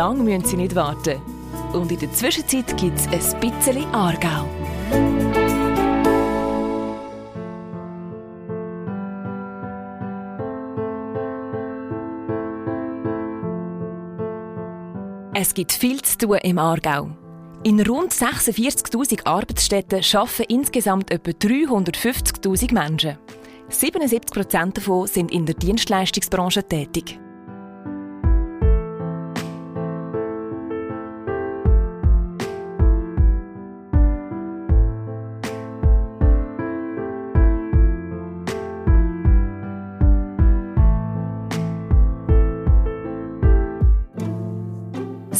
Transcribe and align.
lang 0.00 0.24
müssen 0.24 0.44
sie 0.46 0.56
nicht 0.56 0.74
warten. 0.74 1.20
Und 1.74 1.92
in 1.92 1.98
der 1.98 2.10
Zwischenzeit 2.12 2.74
gibt 2.78 2.98
es 2.98 3.06
ein 3.06 3.40
bisschen 3.40 3.84
Aargau. 3.92 4.46
Es 15.34 15.52
gibt 15.52 15.72
viel 15.72 16.00
zu 16.00 16.16
tun 16.16 16.38
im 16.42 16.58
Aargau. 16.58 17.10
In 17.62 17.78
rund 17.80 18.14
46.000 18.14 19.26
Arbeitsstätten 19.26 20.02
arbeiten 20.14 20.44
insgesamt 20.48 21.10
etwa 21.10 21.30
350.000 21.30 22.72
Menschen. 22.72 23.18
77 23.68 24.32
Prozent 24.32 24.78
davon 24.78 25.06
sind 25.06 25.30
in 25.30 25.44
der 25.44 25.56
Dienstleistungsbranche 25.56 26.62
tätig. 26.62 27.20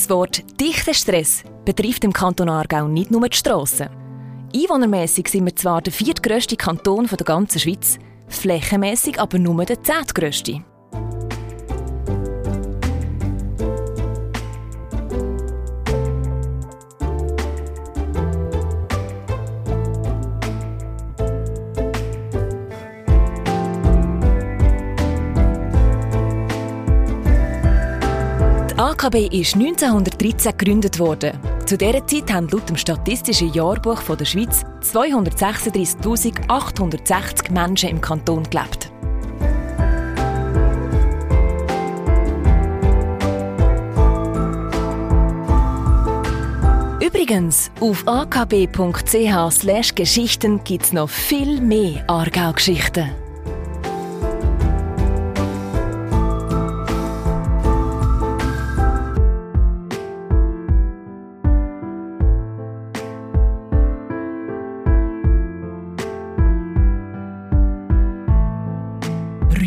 Das 0.01 0.09
Wort 0.09 0.43
«dichter 0.59 0.95
Stress» 0.95 1.45
betrifft 1.67 2.05
im 2.05 2.13
Kanton 2.15 2.49
Aargau 2.49 2.89
nicht 2.89 3.11
nur 3.11 3.29
die 3.29 3.37
Strassen. 3.37 3.91
Einwohnermässig 4.55 5.29
sind 5.29 5.45
wir 5.45 5.55
zwar 5.55 5.83
der 5.83 5.93
viertgrößte 5.93 6.57
Kanton 6.57 7.07
der 7.07 7.19
ganzen 7.19 7.61
Schweiz, 7.61 7.99
flächenmässig 8.27 9.21
aber 9.21 9.39
nur 9.39 9.63
der 9.67 9.83
zehntgrößte. 9.83 10.65
AKB 29.03 29.29
ist 29.33 29.55
1913 29.55 30.59
gegründet 30.59 30.99
worden. 30.99 31.33
Zu 31.65 31.79
dieser 31.79 32.07
Zeit 32.07 32.31
haben 32.31 32.51
laut 32.51 32.69
dem 32.69 32.77
Statistischen 32.77 33.51
Jahrbuch 33.55 34.03
der 34.03 34.27
Schweiz 34.27 34.63
236.860 34.83 37.51
Menschen 37.51 37.89
im 37.89 38.03
Kanton 38.03 38.43
gelebt. 38.43 38.93
Übrigens, 47.03 47.71
auf 47.81 48.07
akb.ch/geschichten 48.07 50.61
es 50.83 50.93
noch 50.93 51.09
viel 51.09 51.63
mehr 51.63 52.05
Aargau-Geschichten. 52.07 53.09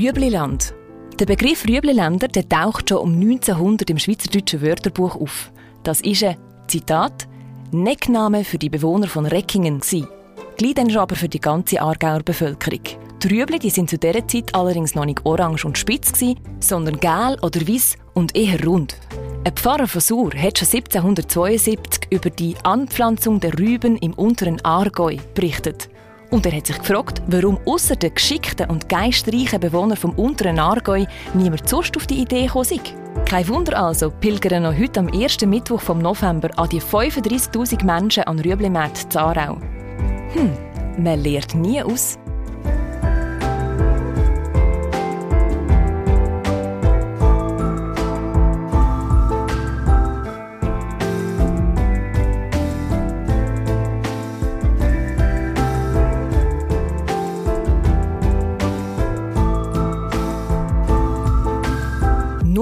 Rübliland. 0.04 0.74
Der 1.18 1.26
Begriff 1.26 1.66
Rübliländer 1.66 2.28
der 2.28 2.50
taucht 2.50 2.90
schon 2.90 2.98
um 2.98 3.14
1900 3.14 3.90
im 3.90 3.98
Schweizerdeutschen 3.98 4.62
Wörterbuch 4.62 5.16
auf. 5.16 5.52
Das 5.84 6.02
ist 6.02 6.26
ein, 6.26 6.36
Zitat, 6.68 7.28
Neckname 7.72 8.44
für 8.44 8.58
die 8.58 8.70
Bewohner 8.70 9.08
von 9.08 9.26
Reckingen. 9.26 9.80
Gleich 9.80 10.74
dann 10.76 10.98
aber 10.98 11.16
für 11.16 11.30
die 11.30 11.40
ganze 11.40 11.82
Aargauer 11.82 12.22
Bevölkerung. 12.22 12.82
Die 13.24 13.28
Rüebli 13.30 13.60
die 13.60 13.70
sind 13.70 13.90
zu 13.90 13.98
dieser 13.98 14.28
Zeit 14.28 14.54
allerdings 14.54 14.94
noch 14.94 15.06
nicht 15.06 15.26
orange 15.26 15.64
und 15.64 15.78
spitz, 15.78 16.12
gewesen, 16.12 16.40
sondern 16.60 17.00
gel 17.00 17.38
oder 17.42 17.66
weiß 17.66 17.96
und 18.14 18.36
eher 18.36 18.62
rund. 18.66 18.98
Ein 19.46 19.56
Pfarrer 19.56 19.88
von 19.88 20.02
Sur 20.02 20.34
hat 20.34 20.58
schon 20.58 20.68
1772 20.68 22.08
über 22.10 22.30
die 22.30 22.56
Anpflanzung 22.64 23.40
der 23.40 23.58
Rüben 23.58 23.96
im 23.98 24.14
unteren 24.14 24.60
Aargau 24.66 25.12
berichtet. 25.34 25.88
Und 26.34 26.48
er 26.48 26.58
hat 26.58 26.66
sich 26.66 26.80
gefragt, 26.80 27.22
warum 27.28 27.60
außer 27.64 27.96
den 27.96 28.16
geschickten 28.16 28.68
und 28.68 28.90
geistreichen 28.90 29.60
Bewohnern 29.60 29.96
vom 29.96 30.14
unteren 30.14 30.58
Aargau 30.58 31.06
niemand 31.36 31.70
sonst 31.70 31.96
auf 31.96 32.08
die 32.08 32.24
Idee 32.24 32.48
gekommen 32.48 32.66
sei. 32.66 32.80
Kein 33.24 33.48
Wunder 33.50 33.78
also, 33.78 34.10
pilgern 34.10 34.64
noch 34.64 34.76
heute 34.76 35.02
am 35.02 35.10
ersten 35.10 35.52
Mittwoch 35.52 35.82
vom 35.82 36.00
November 36.00 36.50
an 36.58 36.70
die 36.70 36.82
35.000 36.82 37.86
Menschen 37.86 38.24
an 38.24 38.40
Rüeblimät 38.40 38.98
zu 39.14 39.20
Aarau. 39.20 39.60
Hm, 40.34 40.58
man 40.98 41.22
lernt 41.22 41.54
nie 41.54 41.84
aus. 41.84 42.18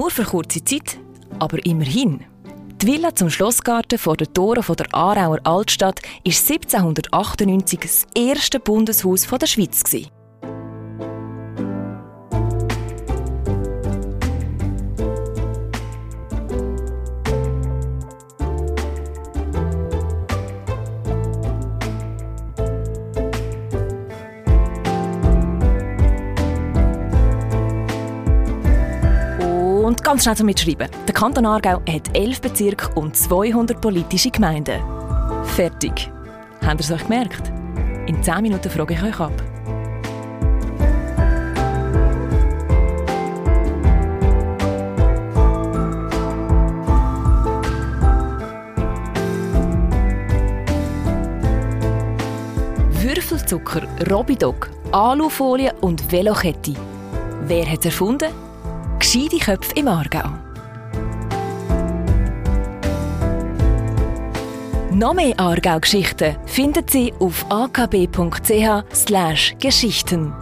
Nur 0.02 0.10
für 0.10 0.24
kurze 0.24 0.64
Zeit, 0.64 0.98
aber 1.38 1.64
immerhin. 1.64 2.24
Die 2.80 2.88
Villa 2.88 3.14
zum 3.14 3.30
Schlossgarten 3.30 4.00
vor 4.00 4.16
den 4.16 4.34
Toren 4.34 4.64
der 4.76 4.92
Aarauer 4.92 5.38
Altstadt 5.44 6.02
war 6.02 6.32
1798 6.32 7.78
das 7.78 8.06
erste 8.12 8.58
Bundeshaus 8.58 9.28
der 9.30 9.46
Schweiz. 9.46 9.84
gewesen. 9.84 10.21
Ganz 30.02 30.24
schnell 30.24 30.36
zum 30.36 30.46
Mitschreiben. 30.46 30.88
Der 31.06 31.14
Kanton 31.14 31.46
Aargau 31.46 31.80
hat 31.88 32.16
11 32.16 32.40
Bezirke 32.40 32.88
und 32.96 33.16
200 33.16 33.80
politische 33.80 34.30
Gemeinden. 34.30 34.82
Fertig. 35.44 36.10
Habt 36.60 36.80
ihr 36.80 36.80
es 36.80 36.90
euch 36.90 37.04
gemerkt? 37.04 37.52
In 38.06 38.20
10 38.20 38.42
Minuten 38.42 38.68
frage 38.68 38.94
ich 38.94 39.02
euch 39.02 39.20
ab. 39.20 39.32
Würfelzucker, 52.90 53.82
Robidog, 54.10 54.68
Alufolie 54.90 55.72
und 55.80 56.10
Velokette. 56.10 56.74
Wer 57.42 57.70
hat 57.70 57.80
es 57.80 57.86
erfunden? 57.86 58.51
Gescheite 59.02 59.38
Köpfe 59.38 59.72
im 59.74 59.88
Aargau. 59.88 60.30
Noch 64.92 65.12
mehr 65.12 65.38
Aargau-Geschichten 65.40 66.36
finden 66.46 66.84
Sie 66.88 67.12
auf 67.18 67.44
akb.ch/geschichten. 67.50 70.32